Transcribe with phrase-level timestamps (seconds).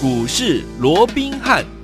[0.00, 1.77] 股市罗宾汉。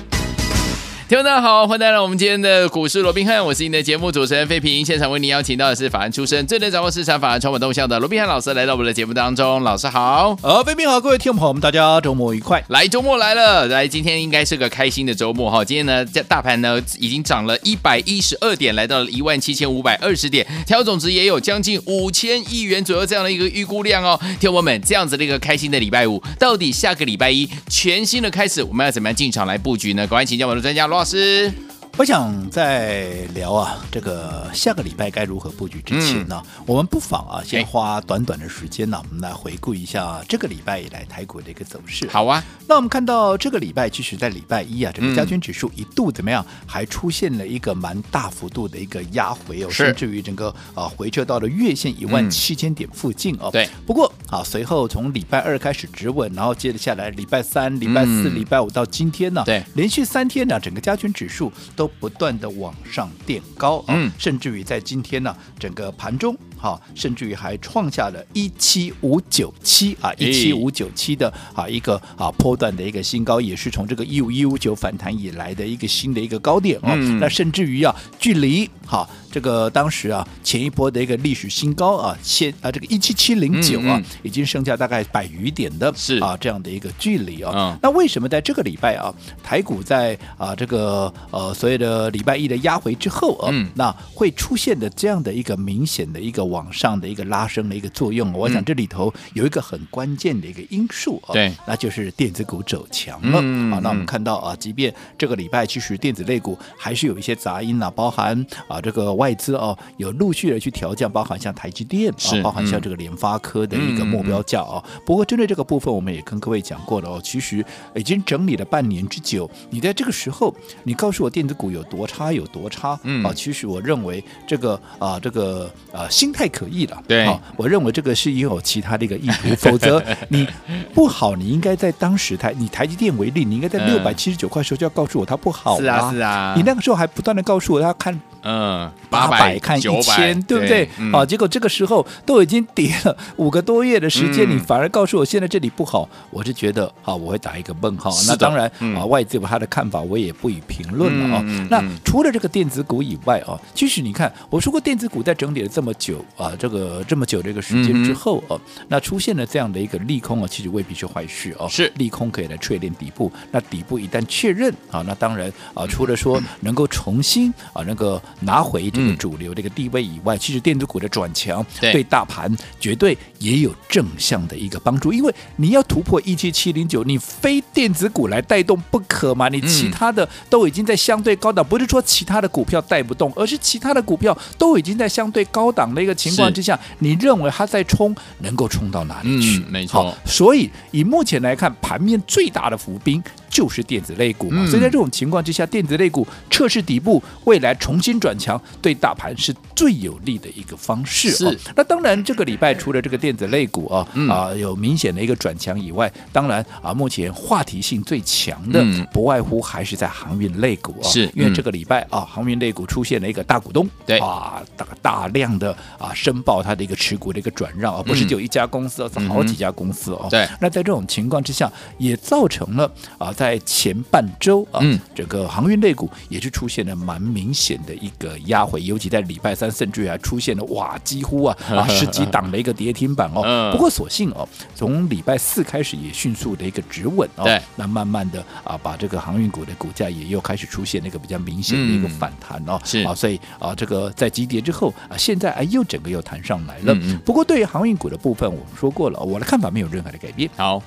[1.07, 4.83] 听众大家好，欢迎来到我们今天的股市罗宾汉，我是你的节目主持人费平。
[4.83, 9.63] 现场为您邀请到的是法案出身、最能掌握市场法案传闻动向的罗宾汉老师，来到我们的节目当中。
[9.63, 12.65] 老师好，呃，费平好，各位听众朋友们，大家周末愉快。
[12.69, 15.63] 来，周末来了，来，今天应该是个开心的周末哈。
[15.63, 24.19] 今天呢，在大盘呢已经涨了一百一十二点，来到了一万七千五百二十点，成交总值也有将近五千亿元左右这样的一个预估量哦。
[24.41, 30.07] 听众们，这样子的一个开心的礼拜五，到底下个礼拜一全新的开始，我们要怎么样进场来布局呢？
[30.07, 31.53] 赶快请教我们的专家罗老师。
[31.97, 42.09] 我想在聊啊，这个下个礼拜该如何布局之前呢，嗯、我们不妨啊，先花短短的时间呢，我们来回顾一下这个礼拜以来台股的一个走势。
[42.09, 53.51] 好啊，那我们看到这个礼拜，其实在礼拜一啊，整个加权指数一度怎么样，还出现了一个蛮大幅度的一个压回哦，甚至于整个啊回撤到了月线一万七千点附近哦。
[53.53, 66.35] 对，不过啊，随后从礼拜二开始止稳，然后接着下来礼拜三、礼拜四、礼拜五到今天呢，对，连续三天呢，整个加权指数都都不断的往上垫高，嗯，甚至于在今天呢，整个盘中
[66.65, 76.97] 哈，甚至于还创下了一七五九七啊，一七五九七的啊一个啊波段的一个新高，也是从这个一五一五九反弹以来的一个新的一个高点哦。
[77.21, 86.17] 那甚至于啊，距离哈这个当时啊前一波的一个历史新高啊，现啊这个一七七零九啊，已经剩下大概百余点的是。
[86.21, 87.79] 啊这样的一个距离啊。
[87.83, 103.39] 那为什么在这个礼拜啊，台股在啊这个呃所谓的礼拜一的压回之后啊，嗯，那会出现的这样的一个明显的一个往上的一个拉升的一个作用，我想这里头有一个很关键的一个因素啊，对，那就是电子股走强了。
[103.75, 114.83] 好，那我们看到啊，即便这个礼拜其实电子类股还是有一些杂音啊，包含啊这个外资哦有陆续的去调降，包含像台积电啊，包含像这个联发科的一个目标价啊。
[115.05, 117.65] 不过针对这个部分，我们也跟各位讲过了哦，其实
[117.97, 122.99] 已经整理了半年之久，你在这个时候，你告诉我电子股有多差有多差？
[123.03, 127.03] 嗯啊，其实我认为这个啊，这个啊，心态可疑了。
[127.09, 130.47] 对啊，我认为这个是也有其他的一个意图， 否则你
[130.93, 135.81] 不好，你应该在当时台，以台积电为例，你应该在六百七十九块时候就要告诉我它不好。
[135.81, 138.21] 是啊，是啊，你那个时候还不断的告诉我他要看。
[138.45, 140.87] 嗯，八百看一千，对不对？
[141.13, 148.11] 啊，结果这个时候都已经跌了五个多月的时间，你反而告诉我现在这里不好，我是觉得啊，我会打一个问号。
[148.29, 151.43] 那当然啊，外资有他的看法，我也不予评论了啊。
[151.71, 161.67] 那除了这个电子股以外啊，其实你看，我说过电子股在整理了这么久啊，这个这么久的一个时间之后啊，那出现了这样的一个利空啊，其实未必是坏事哦。
[161.71, 168.21] 是利空可以来确认底部，那底部一旦确认啊，那当然啊，除了说能够重新啊那个。
[168.41, 175.13] 拿回这个主流这个地位以外，嗯、其实电子股的转强对大盘绝对也有正向的一个帮助。
[175.13, 179.49] 因为你要突破一七七零九，你非电子股来带动不可嘛？
[179.49, 189.59] 你其他的都已经在相对高档，不是说其他的股票带不动，而是其他的股票都已经在相对高档的一个情况之下，你认为它在冲，能够冲到哪里去？
[189.59, 190.15] 嗯、没错。
[190.25, 193.23] 所以以目前来看，盘面最大的伏兵。
[193.55, 201.31] 就是电子类股嘛，所以在这种情况之下，电子类股测试底部，未来重新转强，对大盘是最有利的一个方式。
[201.31, 214.19] 是，那当然这个礼拜除了这个电子类股啊啊有明显的一个转强以外，当然啊目前话题性最强的不外乎还是在航运类股啊，是因为这个礼拜啊航运类股出现了一个大股东对。
[214.19, 220.27] 啊大大量的啊申报它的一个持股的一个转让啊，不是就一家公司，而是好几家公司哦。
[220.31, 233.71] 对，那在这种情况之下，也造成了啊在在前半周啊，嗯，整个航运类股也是出现了蛮明显的一个压回，尤其在礼拜三，甚至还出现了哇，几乎啊 啊十几档的一个跌停板哦。
[233.71, 246.97] 不过所幸哦，从礼拜四开始也迅速的一个止稳哦，对，那慢慢的啊，把这个航运股的股价也又开始出现那个比较明显的一个反弹哦，是啊，所以啊，这个在急跌之后啊，现在啊又整个又弹上来了。
[247.27, 250.49] 不过对于航运股的部分，我们说过了，我的看法没有任何的改变。
[250.57, 250.83] 好。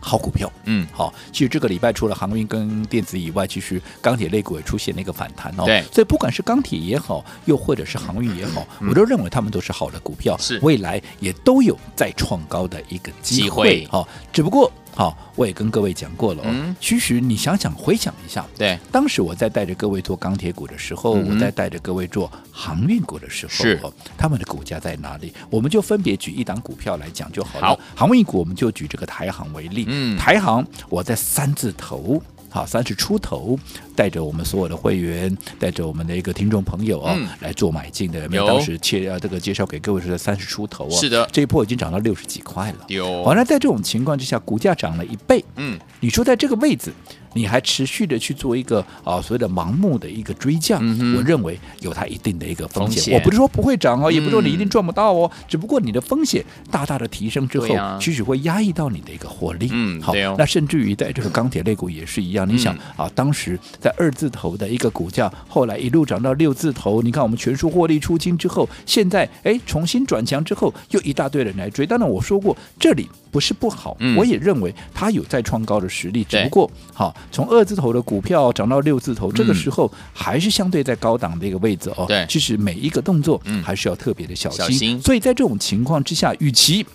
[0.00, 1.12] 好股票，嗯，好。
[1.32, 5.64] 其实这个礼拜除了航运跟电子以外，其实钢铁类股也出现了一个反弹哦。
[5.64, 13.86] 对，所以不管是钢铁也好，又或者是航运也好，嗯、我都认为他们都是好的股票，是未来也都有再创高的一个机会。
[13.90, 14.70] 好，只不过。
[14.94, 16.42] 好，我也跟各位讲过了。
[16.44, 23.80] 嗯，其实你想想，回想一下，对，当时我在带着各位做钢铁股的时候，我在带着各位做航运股的时候，是
[24.18, 25.32] 他们的股价在哪里？
[25.48, 27.68] 我们就分别举一档股票来讲就好了。
[27.68, 29.84] 好，航运股我们就举这个台航为例。
[29.88, 32.20] 嗯，台航我在三字头
[32.50, 33.58] 好三十出头，
[33.96, 38.26] 带着我们所有的会员，带着我们的一个听众朋友啊、哦嗯、来做买进的。
[38.28, 42.78] 有当时切啊这个介绍给各位是在三十出头啊、哦，是的，这一波已经涨到六十几块了。
[42.88, 46.92] 有好，那在这种情况之下，股价涨了一倍，嗯，你说在这个位置。
[47.34, 52.96] 你还持续的去做一个啊所谓的盲目的一个追降，嗯、我认为有它一定的一个风险。
[52.96, 59.68] 风险我不是说不会涨哦，嗯、也不是说你一定赚不到哦，只不过你的风险大大的提升之后，啊、其实会压抑到你的一个获利。
[59.72, 62.46] 嗯，好，哦、那甚至于在这个钢铁类股也是一样。
[62.48, 71.86] 嗯、你想啊，当时在二字头的一个股价，后来一路涨到六字头，你看我们全数获利出清之后，现在哎重新转强之后，又一大堆人来追。
[71.86, 73.08] 当然我说过这里。
[73.32, 82.04] 不是不好，嗯、我也认为它有再创高的实力，只不过好从二字头的股票涨到六字头，嗯、这个时候还是相对在高档的一个位置哦。
[82.08, 84.34] 对，其实每一个动作还是要特别的。
[84.34, 85.00] 小心。
[85.02, 86.86] 所以在这种情况之下，与其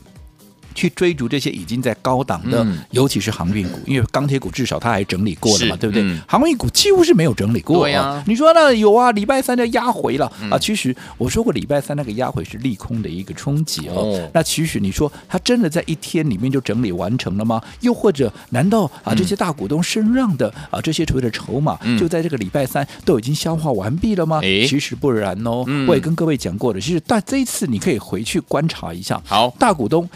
[0.75, 6.03] 去追逐这些已经在高档的，嗯、尤其是航运股，因为钢铁股至少它还整理过了嘛，对不对？
[6.03, 7.79] 嗯、航运股几乎是没有整理过。
[7.79, 9.11] 对呀、啊，你说那有啊？
[9.13, 10.57] 礼拜三的压回了、嗯、啊？
[10.59, 13.93] 其实我说过，礼拜三那个压回是利空的一个冲击哦。
[13.95, 17.61] 哦那其实你说它真的在一天里面就整理完成了吗？
[17.79, 24.39] 又或者难道啊这些大股东身让的啊这些所谓的筹码，嗯、就在这个礼拜三都已经消化完毕了吗？
[24.41, 25.63] 诶其实不然哦。
[25.67, 30.09] 嗯、我也跟各位讲过的，其实但这一次你可以回去观察一下，好，大股东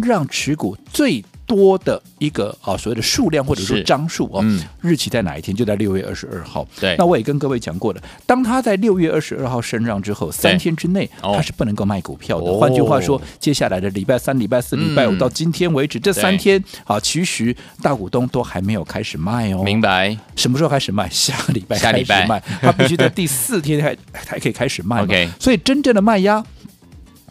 [0.00, 0.76] 身让持股。
[0.92, 5.54] 最多的一个啊，所谓的数量或者说张数哦，嗯、日期在哪一天？
[5.54, 6.66] 就在六月二十二号。
[6.80, 12.50] 对，那我也跟各位讲过了，当他在六月二十二号升让之后，三天之内他是不能够卖股票的。
[12.50, 19.62] 哦、换句话说，接下来的礼拜三、礼拜四、礼拜五到今天为止，嗯、这三天啊，其实大股东都还没有开始卖哦。
[19.62, 20.16] 明白？
[20.34, 21.08] 什么时候开始卖？
[21.10, 25.02] 下个礼拜下礼拜卖，他必须在第四天才才可以开始卖。
[25.04, 26.44] OK，所以真正的卖压。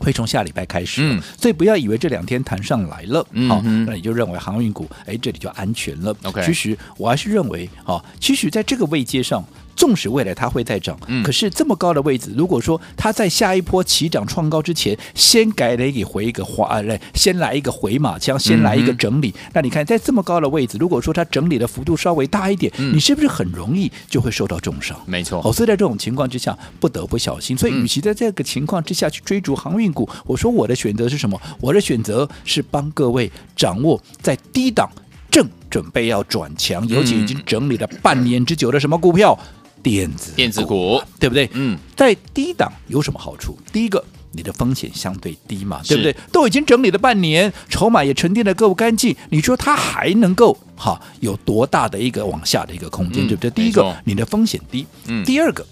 [0.05, 6.15] 会从下礼拜开始，嗯，所以不要以为这两天谈上来了，好、嗯哦，那你就认为航运股，哎，这里就安全了。
[6.23, 9.43] OK，其实我还是认为，啊，其实在这个位阶上。
[9.75, 24.97] 纵使未来它会再涨，嗯、可是这么高的位置，如果说它在下一波起涨创高之前，先改了给回一个滑来，先来一个回马枪，先来一个整理，嗯、那你看在这么高的位置，如果说它整理的幅度稍微大一点，嗯、你是不是很容易就会受到重伤？
[25.05, 25.41] 没错。
[25.43, 27.57] 哦，所以在这种情况之下，不得不小心。
[27.57, 31.39] 所以，与其在这个情况之下去追逐航运股，嗯、我说我的选择是什么？
[31.59, 34.89] 我的选择是帮各位掌握在低档
[35.29, 39.37] 正准备要转强，尤其已经整理了半年之久的什么股票？
[39.85, 41.47] 电子电子股对不对？
[41.53, 43.55] 嗯，在低档有什么好处？
[43.71, 46.15] 第一个，你的风险相对低嘛，对不对？
[46.31, 53.51] 都已经整理了半年，筹码也沉淀的够干净，你说它还能够哈有多大的一个往下的一个空间，嗯、对不对？
[53.51, 54.87] 第一个，你的风险低。
[55.05, 55.63] 嗯，第二个，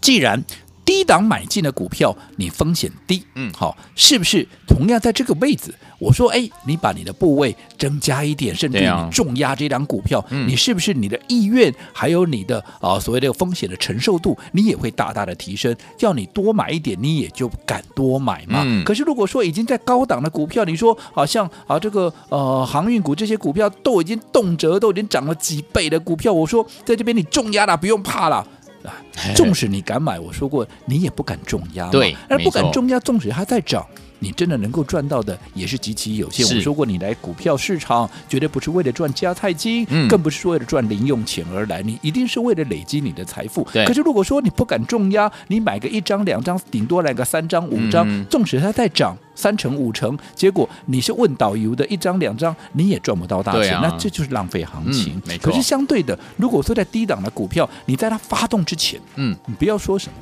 [0.00, 0.40] 既然
[0.86, 5.74] 低档买进的股票，你风险低，嗯，好，是不是同样在这个位置？
[5.98, 15.74] 我说，哎，你把你的部位增加一点，甚至于你重压这档股票，啊、你是不是你的意愿还有你的啊所谓的风险的承受度，你也会大大的提升？
[15.98, 18.62] 叫你多买一点，你也就敢多买嘛。
[18.64, 28.46] 嗯、可是如果说已经在高档的股票，你说好像啊这个呃航运股这些股票都已经动辄都已经涨了几倍的股票，我说在这边你重压了，不用怕了。
[29.34, 33.86] 纵使你敢买，我说过你也不敢重压，对，而不敢重压，纵使它在涨。
[34.18, 36.46] 你真的能够赚到的也是极其有限。
[36.46, 43.68] 我说过，你来股票市场绝对不是为了赚加菜金，嗯、更不是为了赚零用钱而来，你一定是为了累积你的财富。
[43.74, 55.20] 对可是如果说你不敢重压，你买个一张两张，顶多来个三张五张，嗯、纵使它在涨三成五成，结果你是问导游的一张两张，你也赚不到大钱，啊、那这就是浪费行情。
[55.26, 60.18] 嗯、可是相对的，如果说在低档的股票，你在它发动之前，嗯，你不要说什么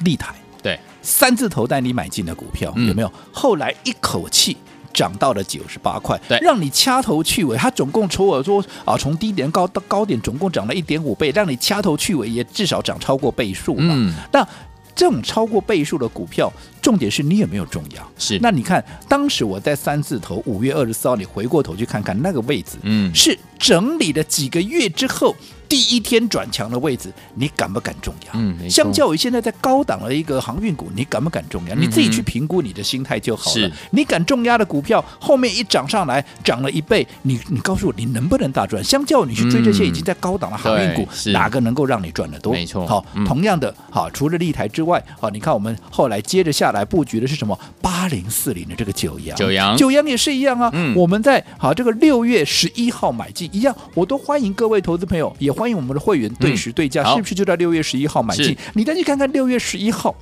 [0.00, 0.34] 立台。
[0.62, 3.12] 对，三字头带你买进的股票、嗯、有没有？
[3.32, 4.56] 后来一口气
[4.92, 13.94] 涨到了九十八块，对，让你掐头去尾，它总共从我说啊，从低点高到高点总共涨了一点五倍，让你掐头去尾也至少涨超过倍数嘛。
[13.96, 14.46] 嗯，那
[14.94, 18.02] 这种超过倍数的股票，重点是你有没有重压？
[18.18, 18.38] 是。
[18.40, 25.34] 那你看，当时我在三字头五月二十四号，你回过头去看看那个位置，嗯，是整理了几个月之后。
[25.70, 28.32] 第一天转强的位置，你敢不敢重压？
[28.34, 31.74] 嗯，相较于现在在高档的一个航运股，你敢不敢重压？
[31.76, 33.54] 嗯、你自己去评估你的心态就好了。
[33.54, 38.82] 是你敢重压的股票，后面一涨上来，涨了一倍，你你告诉我，你能不能大赚？
[38.82, 42.52] 相较于你去追这些已经在高档的航运股，嗯、哪个能够让你赚得多？
[42.52, 42.84] 没错。
[42.84, 47.58] 好，嗯、同样的，好，除了立台之外，好，你看我们后来接着下来布局的是什么？
[47.80, 50.70] 八零四零的这个九阳，九阳，九阳也是一样啊。
[50.72, 56.32] 嗯、我们在好这个六月十一号买进一样，我都欢迎各位投资朋友，也欢迎我们的会员。
[56.34, 58.56] 对时对价，是不是就在六月十一号买进？
[58.74, 60.14] 你再去看看六月十一号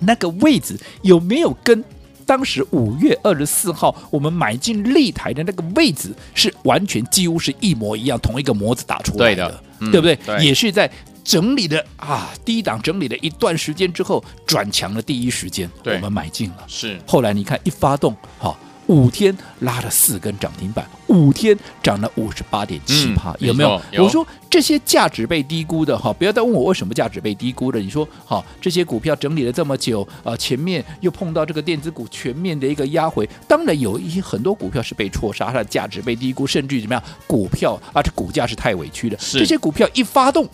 [0.00, 1.84] 那个位置有没有跟
[2.24, 10.16] 当时五月二十四号我们买进立台的那个位置是完全几乎是一模一样，同一个模子打出来的，对的，嗯、对不对？
[10.26, 10.90] 对也是在
[11.28, 16.64] 整理的啊低档整理了一段时间之后转强的第一时间，我们买进了。
[16.66, 18.56] 是后来你看一发动，好、哦。
[18.86, 23.78] 五天拉了四根涨停板，五天涨了五十八点七趴，有没有？
[23.92, 27.78] 有我说这些价值被低估的哈，不要再问我为什么价值被低估了。
[27.78, 39.18] 你说好，这些股票整理了这么久啊，前面又碰到这个电子股全面的一个压回，当然有一些很多股票是被错杀，它的价值被低估，甚至于怎么样，股票啊这股价是太委屈的。
[39.18, 40.48] 这些股票一发动，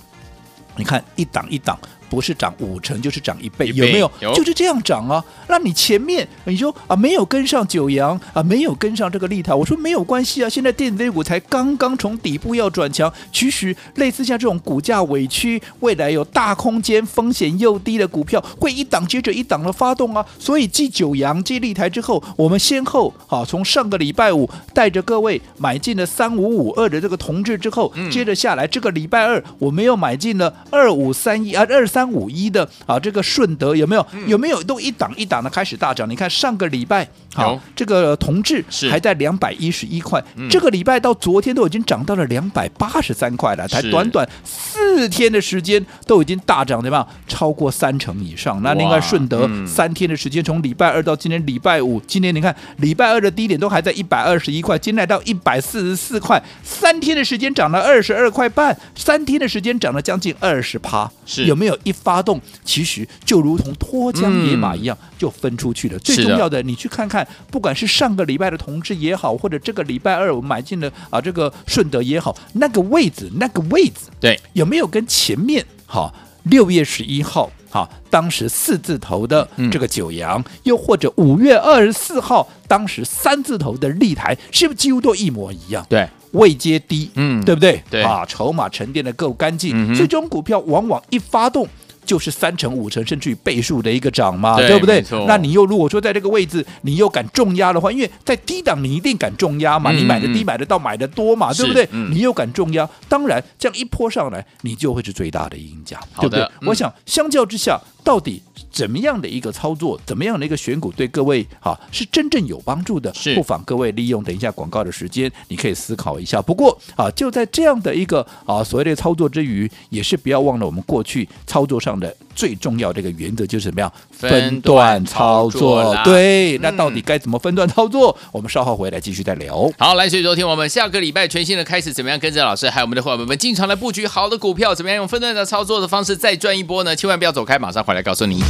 [0.77, 1.79] 你看一档一档。
[2.15, 4.11] 不是涨五成就是涨一倍，有没有？
[4.21, 5.23] 有就是这样涨啊！
[5.49, 10.49] 那你前面你说啊没有跟上九阳啊，没有跟上这个立台，我说没有关系啊。
[10.49, 20.25] 现在电子类股才刚刚从底部要转强，其实类似像这种股价委屈、未来有大空间、风险又低的股票，会一档接着一档的发动啊。
[20.39, 32.04] 所以继九阳、继立台之后，我们先后啊从上个礼拜五带着各位买进了三五五二的这个同志之后，嗯、接着下来这个礼拜二我们又买进了二五三一啊二三。
[32.11, 34.07] 五一的啊，这个顺德有没有？
[34.27, 36.09] 有没有都一档一档的开始大涨？
[36.09, 47.07] 你看上个礼拜好，这个同志还在两百一十一块，这个礼拜到昨天都已经涨到了两百八十三块了，才短短四天的时间都已经大涨，对吧？
[47.27, 48.63] 超过三成以上。
[48.63, 61.94] 那另外顺德三天的时间，从礼拜二到今天礼拜五，今天你看礼拜二的低点都还在一百二十一块，今天来到一百四十四块，三天的时间涨了二十二块半，三天的时间涨了将近二十趴，是有没有一？
[61.95, 65.97] 发动其实就如同脱缰野马一样，就分出去了。
[65.97, 85.87] 嗯、最重要的，你去看看，不管是上个礼拜的同志也好，或者这个礼拜二我们买进了啊这个顺德也好，那个位置，那个位置，对，有没有跟前面哈六月十一号哈当时四字头的这个九阳，嗯、又或者五月二十四号当时三字头的立台，是不是几乎都一模一样？
[85.89, 86.09] 对。
[86.35, 87.81] 位阶低，嗯，对不对？
[87.89, 91.65] 对啊，筹码沉淀的够干净，嗯、哼所以这种股票往往一发动
[92.05, 95.03] 就是三成、五成，甚至于倍数的一个涨嘛，对，对不对？
[95.27, 101.89] 那你又如果说在这个位置，你又敢重压的话，因为在低档你一定敢重压嘛，嗯、你买的低买的到买的多嘛，对不对？
[101.91, 106.43] 嗯、你又敢重压，当然这样一波上来，你就会是最大的赢家，对不对？
[106.61, 108.43] 嗯、我想相较之下，到底。
[108.75, 113.15] 怎么样的一个操作，怎么样的一个选股对各位哈是真正有帮助的？
[113.15, 116.43] 是不妨各位利用等一下广告的时间，你可以思考一下。
[116.43, 125.97] 不过啊，就在这样的一个啊所谓的操作之余，也是不要忘了我们过去操作上的最重要的一个原则，就是怎么样分段操作。
[126.05, 128.17] 对，那到底该怎么分段操作？
[128.23, 129.71] 嗯、我们稍后回来继续再聊。
[129.79, 134.75] 好，来，所以昨天我们下个礼拜全新的开始，怎么样跟着老师还有我们的伙伴们进场来布局好的股票？
[134.75, 136.95] 怎么样用分段的操作的方式再赚一波呢？
[136.95, 138.43] 千万不要走开，马上回来告诉你。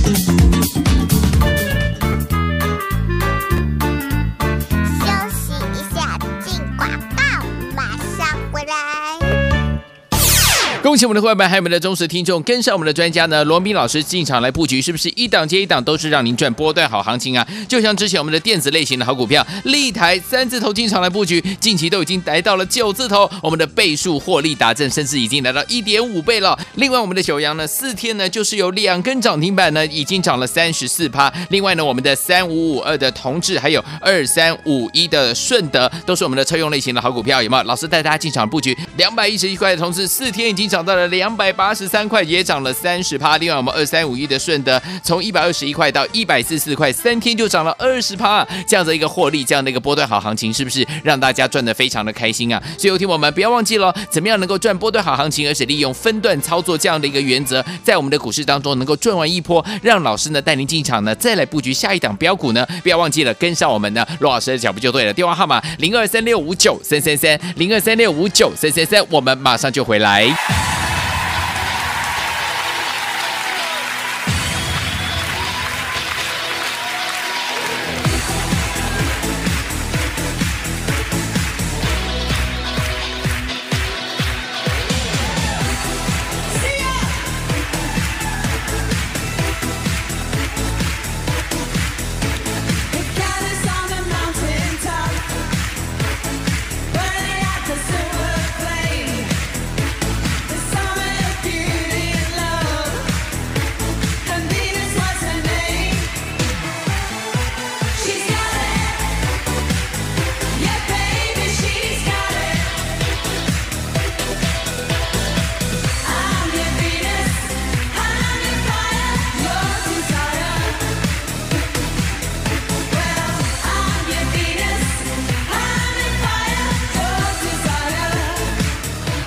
[10.95, 17.45] 恭喜我们的伙伴，还有我们的忠实听众，跟上我们的专家呢，罗宾老师进场来布局，是不是一档接一档都是让您赚波段好行情啊？
[17.67, 26.57] 就像之前我们的电子类型的好股票，立台三字头进场来布局，近期都已经来到了九字头，我们的倍数获利达阵，甚至已经来到一点五倍了。
[26.77, 31.33] 另外，我们的九阳呢，四天呢就是有两根涨停板呢，已经涨了三十四趴。
[31.51, 37.65] 另外呢，我们的三五五二的同志，还有二三五一的顺德，都是我们的车用类型的好股票，有没有？
[37.65, 40.71] 老师带大家进场布局，两百一十一块的同志，四天已经。
[40.75, 43.39] 涨到了两百八十三块，也涨了三十趴。
[43.39, 48.47] 另外，我们二三五一的顺德，从一百二十一块到一百四十四块，三天就涨了二十趴。
[48.67, 52.63] 这样的一个获利，这样的一个波段好行情，是不是让大家赚得非常的开心啊？
[52.79, 62.67] 所以，有听我们不要忘记了，怎么样能够赚波段好行情，而且利用分段操作这样的一个原则，在我们的股市当中能够赚完一波，让老师呢带您进场呢，再来布局下一档标股呢？
[62.83, 65.13] 不要忘记了跟上我们的罗老师的脚步就对了。
[65.13, 70.74] 电话号码零二三六五九三三三零二三六五九三三三，我们马上就回来。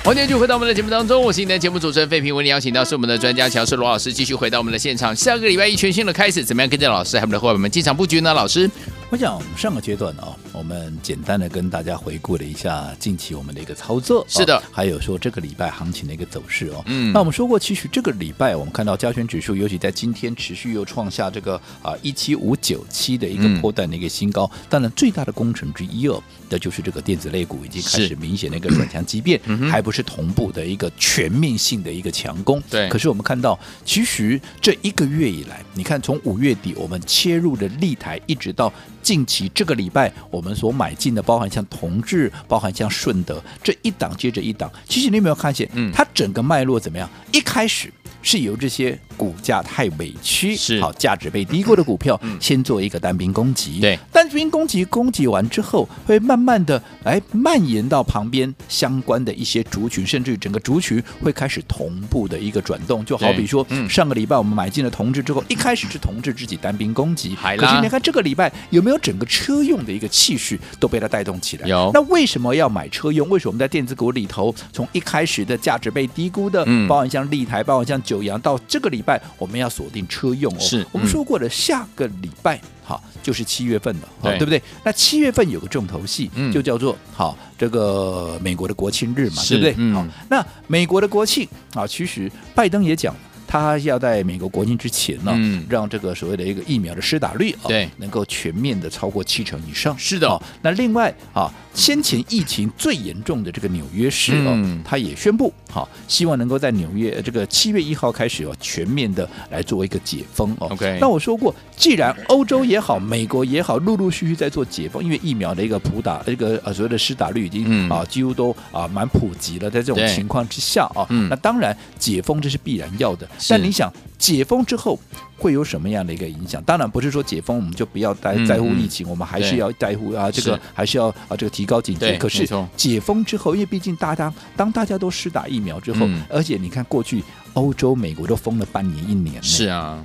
[0.08, 5.14] 欢迎继续回到我们的节目当中，我是你的节目主持人废品，为你邀请到是我们的专家乔氏罗老师，继续回到我们的现场。
[5.14, 8.32] 下个礼拜一全新的开始，怎么样跟着老师还有我们的伙伴们进场布局呢？
[8.32, 8.70] 老师，
[9.10, 16.82] 我想上个阶段啊、哦，我们简单的跟大家回顾了一下近期我们的一个操作，是的、哦，还有说这个礼拜行情的一个走势哦。
[16.84, 24.44] 嗯，那我们说过，其实这个礼拜我们看到加权指数，尤其在今天持续又创下这个啊一七五九七的一个破段的一个新高。
[24.52, 32.62] 嗯、当然，最大的工程之一哦，那就是这个电子类股已经开始明显的一个转强，即便还不是同步的一个全面性的一个强攻。
[32.68, 38.70] 对，可是我们看到，其实这一个月以来，你看从五月底我们切入的立台，一直到
[39.08, 47.08] 近期这个礼拜，我们所买进的，包含像同致，包含像顺德，这一档接着一档，其实你有没有看见，嗯，它整个脉络怎么样？
[47.32, 47.90] 一开始。
[48.20, 53.78] 是由这些股价太委屈，是好价值被低估的股票，先做一个单兵攻击。
[53.78, 63.04] 对，单兵攻击攻击完之后，会慢慢的哎蔓延到旁边相关的一些族群，甚至于整个族群会开始同步的一个转动。
[63.04, 71.68] 就好比说，上个礼拜我们买进了同志之后，一开始是同志自己单兵攻击，可是你看这个礼拜有没有整个车用的一个气势都被它带动起来？
[71.68, 71.90] 有。
[71.94, 73.28] 那为什么要买车用？
[73.28, 84.62] 为什么我们在电子股里头，从一开始的价值被低估的，包含像立台，包含像九阳，到这个礼拜我们要锁定车用哦，是我们说过的，下个礼拜好就是七月份了，对，对不对？
[84.84, 89.92] 那七月份有个重头戏，就叫做好这个美国的国庆日嘛，对不对？
[89.92, 93.14] 好，那美国的国庆啊，其实拜登也讲。
[93.48, 99.98] 他要在美国国庆之前呢，嗯、让这个所谓的一个疫苗的施打率啊，对，能够全面的超过七成以上。
[99.98, 110.68] 是的、哦，那另外啊，先前疫情最严重的这个纽约市哦，嗯、他也宣布，好，希望能够在纽约这个七月一号开始哦，全面的来做一个解封哦。
[110.70, 123.26] OK，那我说过，既然欧洲也好，美国也好，陆陆续续在做解封，因为疫苗的一个普打，这个呃所谓的施打率已经、嗯、啊几乎都啊蛮普及了，在这种情况之下啊，嗯、那当然解封这是必然要的。
[123.48, 124.98] 但你想解封之后
[125.36, 126.62] 会有什么样的一个影响？
[126.64, 132.16] 当然不是说解封我们就不要在在乎疫情，嗯、我们还是要在乎啊，这个还是要啊这个提高警觉。
[132.16, 140.04] 可是解封之后，因为毕竟大家当大家都施打疫苗之后，嗯、而且你看过去欧洲、美国都封了半年一年，是啊。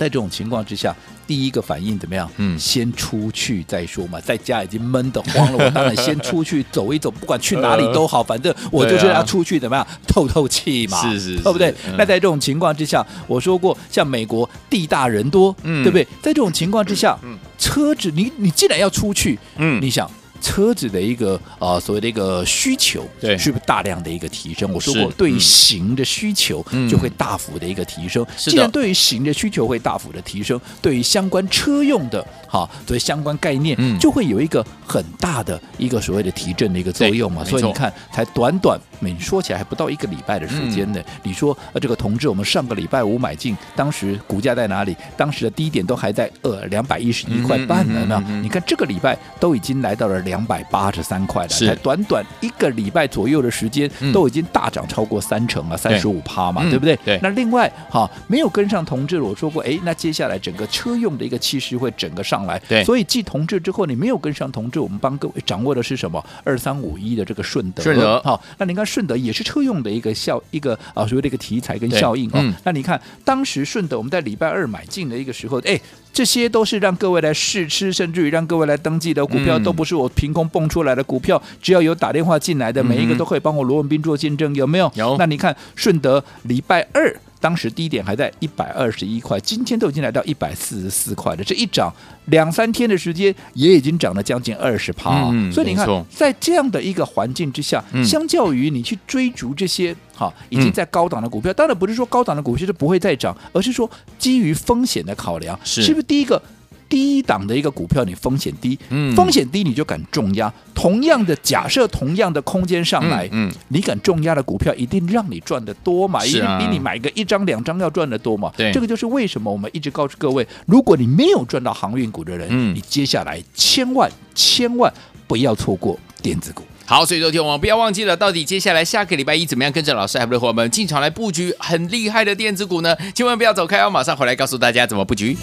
[0.00, 2.26] 在这种情况之下，第一个反应怎么样？
[2.38, 4.18] 嗯，先出去再说嘛。
[4.18, 11.74] 在家已经闷得慌了，我当然先出去走一走，不管去哪里都好，反正我就是要出去怎么样透透气嘛，是是，对不对？
[11.98, 16.02] 那在这种情况之下，我说过，像美国地大人多，对不对？
[16.22, 17.18] 在这种情况之下，
[17.58, 20.10] 车子你你既然要出去，嗯，你想。
[20.40, 24.72] 车子的一个啊、呃，所谓的一个需求，对，是不是大量的一个提升？
[24.72, 28.26] 我说过，对于行的需求就会大幅的一个提升。
[28.36, 37.44] 既然对于行的需求会大幅的提升，对于相关车用的哈，对相关概念就会有一个很大的一个所谓的提振的一个作用嘛。
[37.44, 41.00] 所以你看，才短短，你说起来还不到一个礼拜的时间呢。
[41.22, 44.96] 你说呃，这个同志，我们上个礼拜五买进，当时股价在哪里？
[45.16, 48.06] 当时的低点都还在呃两百一十一块半呢。
[48.08, 50.20] 那你看这个礼拜都已经来到了。
[50.20, 56.94] 两百八十三块了，才短短一个礼拜左右的时间，都已经大涨超过三成了，三十五趴嘛，对不对？
[57.04, 57.18] 对。
[57.22, 62.58] 那另外，哈，没有跟上同志，我说过，哎，那接下来整个车用的一个气势会整个上来。
[62.68, 62.84] 对。
[62.84, 66.24] 所以继同志之后，你没有跟上同志，我们帮各位掌握的是什么？
[66.44, 67.82] 二三五一的这个顺德。
[67.82, 68.20] 顺德。
[68.22, 72.54] 好，那你看顺德也是车用的一个效，一个啊所谓的一个题材跟效应哦。
[72.64, 75.80] 那你看当时顺德我们在礼拜二买进的一个时候，哎。
[76.12, 81.40] 这些都是让各位来试吃，甚至于让各位来登记的股票，都不是我凭空蹦出来的股票。
[81.62, 84.90] 只要有打电话进来的，每一个都可以帮我罗文斌做见证，有没有？
[84.96, 85.16] 有。
[85.18, 91.44] 那你看顺德礼拜二当时低点还在一百二十一块，今天都已经来到一百四十四块了。
[91.44, 91.90] 这一涨
[92.26, 95.30] 两三天的时间，也已经涨了将近二十趴。
[95.50, 99.96] 所以你看，在这样的一个环境之下，相较于你去追逐这些。
[100.20, 106.42] 好，已经在高档的股票，当然不是说高档的股票就不会再涨，而是说基于风险的考量，是是不是第一个
[106.90, 110.52] 低档的一个股票你风险低，嗯，风险低你就敢重压。
[110.74, 118.52] 同样的假设，同样的空间上来，嗯，你敢重压的股票一定让你赚得多嘛，一定比你买个一张两张要赚得多嘛。
[118.58, 124.92] 对，这个就是为什么我们一直告诉各位，如果你没有赚到航运股的人，嗯，你接下来千万千万
[125.26, 126.62] 不要错过电子股。
[126.90, 132.96] 好，所以说天我们不要忘记了，到底接下来下个礼拜一怎么样跟着老师还不的伙伴们进场来布局很厉害的电子股呢？
[133.14, 135.36] 千万不要走开哦，马上回来告诉大家怎么布局。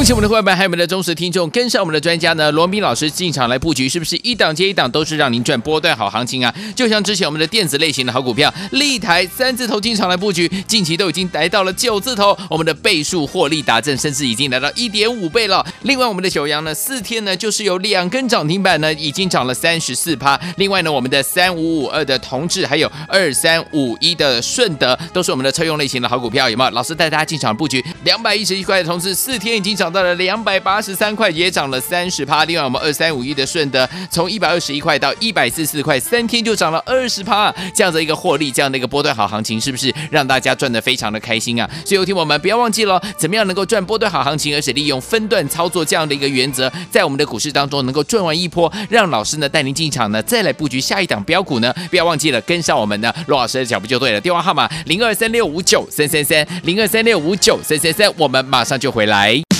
[0.00, 6.50] 恭喜我们的伙伴，还有我们的忠实听众，跟上我们的专家呢，罗宾老师进场来布局，是不是一档接一档都是让您赚波段好行情啊？
[6.74, 15.62] 就像之前我们的电子类型的好股票，立台三字头进场来布局，近期都已经来到了九字头，我们的倍数获利达阵，甚至已经来到一点五倍了。
[15.82, 20.40] 另外，我们的九阳呢，四天呢就是有两根涨停板呢，已经涨了三十四趴。
[20.56, 26.70] 另外呢，我们的三五五二的同志，还有二三五一的顺德，都是我们的车用类型的好股票，有没有？
[26.70, 32.44] 老师带大家进场布局两百一十一块的同志，四天已经涨到了两百八十三块，也涨了三十趴。
[32.44, 37.54] 另外，我们二三五一的顺德，从一百二十一块到一百四十四块，三天就涨了二十趴。
[37.74, 41.68] 这样的一个获利，这样的一个波段好行情，是不是让大家赚得非常的开心啊？
[41.84, 51.74] 所以，有听我们不要忘记了，怎么样能够赚波段好行情，而且利用分段操作这样的一个原则，在我们的股市当中能够赚完一波，让老师呢带您进场呢，再来布局下一档标股呢？
[51.90, 54.20] 不要忘记了跟上我们的罗老师的脚步就对了。
[54.20, 59.59] 电话号码零二三六五九三三三零二三六五九三三三，我们马上就回来。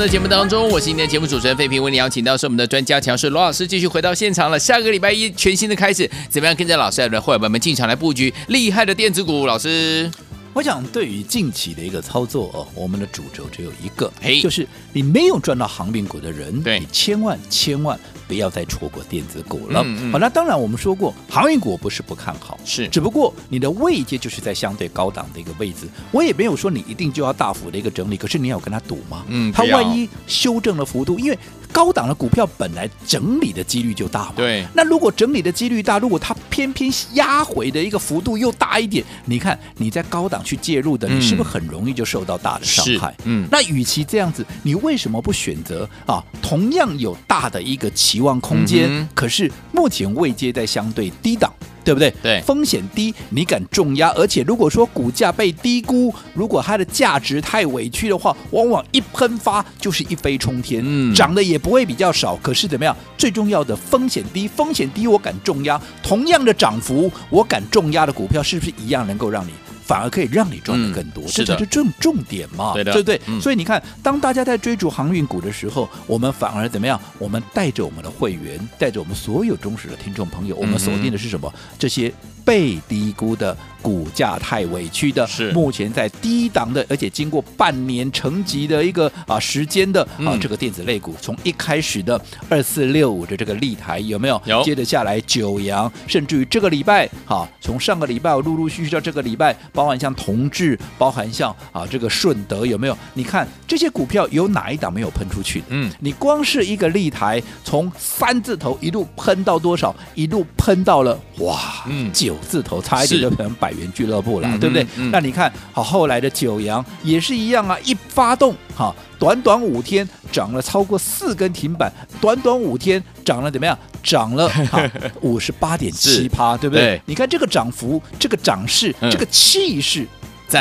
[0.00, 4.58] 在节目当中，我是今天的节目主持人费平，为你邀请到是我们的专家强势罗老师，继续回到现场了。
[4.58, 9.46] 下个礼拜一全新的开始，怎么样跟着老师的伙伴们进场来布局厉害的电子股？
[9.46, 10.10] 老师，
[10.52, 17.98] 我想对于近期的一个操作哦，我们的主轴只有一个，嘿，就是你没有赚到航运股的人，你千万千万。
[18.30, 19.82] 不要再错过电子股了。
[19.84, 25.88] 嗯嗯、好，那当然我们说过，航运股不是不看好，是，只不过你的位阶就是在相对高档的一个位置。
[26.12, 29.24] 我也没有说你一定就要大幅的一个整理，可是你要跟他赌吗？
[29.26, 31.36] 嗯，他万一修正了幅度，因为
[31.72, 34.34] 高档的股票本来整理的几率就大嘛。
[34.36, 34.66] 对。
[34.74, 43.14] 那如果整理的几率大，如果它偏偏压回的一个幅度又大一点，你看你在高档去介入的，你是不是很容易就受到大的伤害？
[43.24, 43.46] 嗯。
[43.50, 46.22] 那与其这样子，你为什么不选择啊？
[46.42, 48.88] 同样有大的一个期望空间。
[48.90, 51.52] 嗯可是目前位阶在相对低档，
[51.84, 52.12] 对不对？
[52.22, 54.10] 对，风险低，你敢重压？
[54.10, 62.36] 而且如果说股价被低估，如果它的价值太委屈的话，往往一喷发就是一飞冲天，嗯，涨的也不会比较少。
[62.42, 62.96] 可是怎么样？
[63.16, 69.50] 最重要的风险低，风险低我敢重压，同样的涨幅我敢重压的股票，是不是一样能够让你？
[69.90, 73.20] 反而可以让你赚的更多，这才是重重点嘛，对的，对不对？
[73.26, 77.00] 嗯、所以你看，当大家在追逐航运股的时候，我们反而怎么样？
[77.18, 81.52] 我们带着我们的会员，带着我们所有忠实的听众朋友，我们锁定的是什么？
[81.52, 82.12] 嗯、这些
[82.44, 83.56] 被低估的。
[83.82, 94.38] 股价太委屈的，是目前在低档的，而且经过半年成绩的一个啊时间的啊、嗯、这个电子类股，从一开始的二四六五的这个立台有没有？
[94.44, 94.62] 有。
[94.62, 102.96] 接着下来九阳，甚至于这个礼拜，哈，从上个礼拜陆陆续续到这个礼拜，包含像同志，包含像啊这个顺德有没有？
[103.14, 105.62] 你看这些股票有哪一档没有喷出去？
[105.68, 109.94] 嗯，你光是一个立台，从三字头一路喷到多少？
[110.14, 114.86] 一路喷到了哇，嗯，九字头，差一点就变成百元俱乐部了，嗯、对不对？
[114.96, 123.78] 嗯、那你看好后来的九阳也是一样啊，一发动哈，短短五天涨了超过四根停板，短短五天涨了怎么样？
[124.02, 124.50] 涨了
[125.20, 126.82] 五十八点七趴，对不对？
[126.96, 130.06] 对，你看这个涨幅，这个涨势，嗯、这个气势。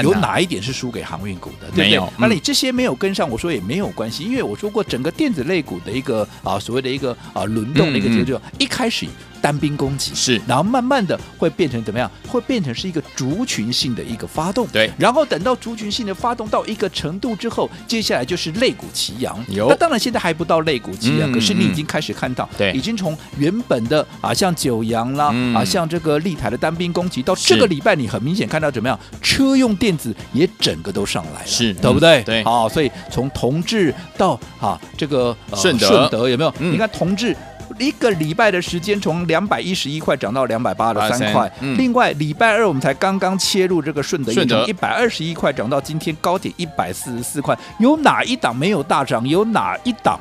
[0.03, 1.65] 有哪一点是输给航运股的？
[1.73, 2.11] 对不对？
[2.19, 9.07] 那、嗯、你这些没有跟上，我说也没有关系，因为我说过整个电子类股的一个啊所谓的一个啊轮动的一个节奏，嗯嗯、一开始
[9.41, 12.09] 单兵攻击是，然后慢慢的会变成怎么样？
[12.27, 14.91] 会变成是一个族群性的一个发动，对。
[14.97, 19.43] 然后等到族群性的发动到一个程度之后，接下来就是肋骨齐扬。
[19.47, 28.99] 有，那当然现在还不到肋骨齐扬，嗯、可是你已经开始看到，对，已经从原本的啊像九阳啦，嗯、啊像这个立台的单兵攻击，到这个礼拜你很明显看到怎么样？
[29.21, 30.47] 车用电子也。
[30.59, 32.21] 整个都上来了，是对不对？
[32.23, 36.53] 对，好，所以从同志到啊这个顺德，顺德有没有？
[36.59, 37.33] 你看同致
[37.77, 41.51] 一个礼拜的时间，从两百一十一块涨到两百八十三块。
[41.77, 47.57] 另外礼拜二我们才刚刚切入这个顺德，从一百二十一块涨到今天高点一百四十四块。
[47.79, 49.27] 有哪一档没有大涨？
[49.27, 50.19] 有哪一档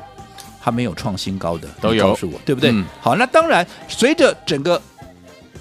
[0.61, 1.67] 它没有创新高的？
[1.81, 2.73] 都有，告诉我，对不对？
[3.01, 4.81] 好，那当然随着整个。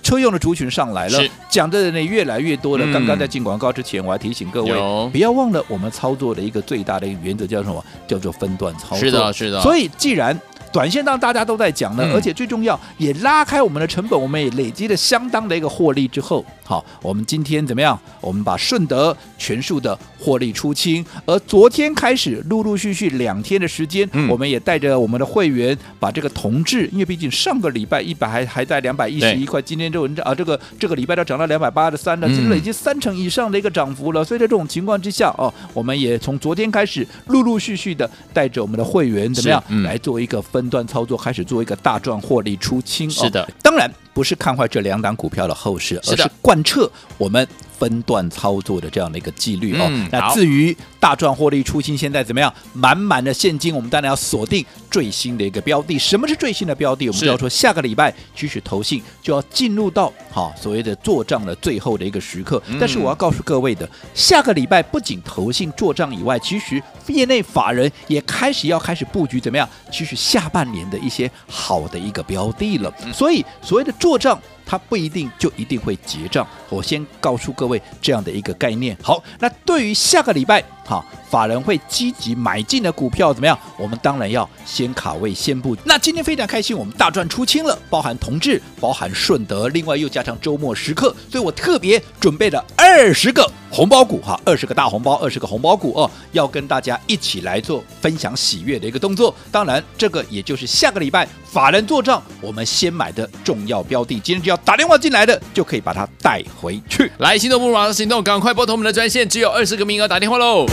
[0.03, 2.85] 车用的族群上来了，讲的人也越来越多了。
[2.87, 4.73] 嗯、刚刚在进广告之前，我还提醒各位，
[5.11, 7.85] 不要忘了我们操作的一个最大的一个原则叫什么？
[8.07, 8.99] 叫做分段操作。
[8.99, 9.61] 是的，是的。
[9.61, 10.39] 所以既然
[10.73, 17.99] 短线上大家都在讲呢，嗯、而且最重要也拉开我们的成本，我们也累积了相当的一个获利之后，好，我们今天怎么样？
[18.21, 34.25] 我们把顺德全数的获利出清，而昨天开始陆陆续续两天的时间，嗯、我们也带着我们的会员把这个同志，因为毕竟上个礼拜一百还还在两百一十一块，今天这文章啊这个这个礼拜都涨到两百八十三了，其实累积三成以上的一个涨幅了。
[34.25, 43.09] 所以在这种情况之下，哦，我们也从昨天开始陆陆续续的带着我们的会员怎么样、来做一个分段操作，开始做一个大赚获利出清。
[43.11, 47.47] 是的，当然不是看坏这两档股票的后市，而是贯彻我们。
[47.79, 52.53] 分段操作的这样的一个纪律哦，嗯、那至于大赚获利出清，现在怎么样？
[52.73, 55.97] 满满的现金，我们当然要锁定最新的一个标的。
[55.97, 57.07] 什么是最新的标的？
[57.09, 62.61] 我们就要说下个礼拜，其实投信就要进入到好所谓的做账的最后的一个时刻。
[62.67, 69.69] 嗯、但是我要告诉各位的，下个礼拜不仅投信做账以外，其实业内法人也开始要开始布局怎么样？
[69.93, 72.93] 其实下半年的一些好的一个标的了。
[73.05, 74.41] 嗯、所以所谓的做账。
[74.69, 78.95] 它不一定就一定会结账，我先告诉各位这样的一个概念。
[79.03, 83.59] 好，那对于下个礼拜，哈，法人会积极买进的股票怎么样？
[83.79, 85.75] 我们当然要先卡位先布。
[85.85, 99.35] 那今天非常开心，我们大赚出清了，包含同致，包含顺德，另外又加上周末时刻，所以我特别准备了二十个红包股，哈，二十个大红包，二十个红包股哦，要跟大家一起来做分享喜悦的一个动作。
[99.51, 104.58] 当然，这个也就是下个礼拜法人做账，我们先买的重要标的，今天就要。
[104.65, 107.11] 打电话进来的就可以把它带回去。
[107.19, 110.67] 来，行动不如马上行动，赶快拨通我们的专线，只有二十个名额，打电话喽。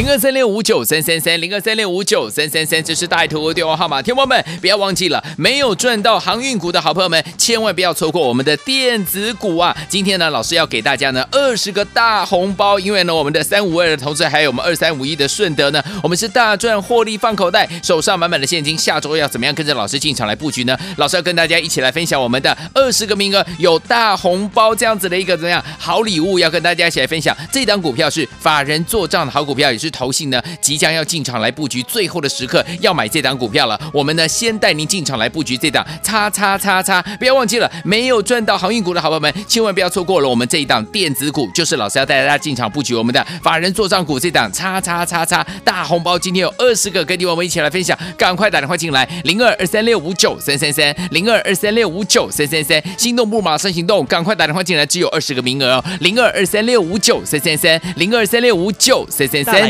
[0.00, 4.00] 零二三六五九三三三，零二三六五九三三三，这是大头的电话号码。
[4.00, 9.76] 听众们，不要忘记了，没有赚到航运股的好朋友们，千万不要错过我们的电子股啊！
[9.90, 18.78] 今天呢，老师要给大家呢二十个大红包，因为呢，我们的三五二的同志还有我们二三五一的顺德呢，我们是大赚获利放口袋，手上满满的现金。
[18.78, 20.74] 下周要怎么样跟着老师进场来布局呢？
[20.96, 27.36] 老师要跟大家一起来分享我们的二十个名额有大红包这样子的一个怎么样好礼物，要跟大家一起来分享。
[27.52, 29.70] 这档股票是法人做账的好股票。
[29.70, 33.78] 也是投信呢，即将要进场来布局，最后的时刻要买这档股票了。
[33.92, 59.69] 我们呢，先带您进场来布局这档叉叉叉叉，不要忘记了，没有赚到航运股的好朋友们，千万不要错过了我们这一档电子股，就是老师要带大家进场布局我们的法人做账股这档叉叉叉叉大红包，今天有二十个，跟你我们一起来分享，赶快打电话进来，零二二三六五九三三三，零二二三六五九三三三，心动不马上行动，赶快打电话进来，只有二十个名额哦，零二二三六五九三三三，零二三六五九三三三。